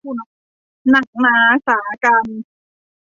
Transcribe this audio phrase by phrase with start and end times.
[0.03, 2.39] หนักหนาสากรรจ์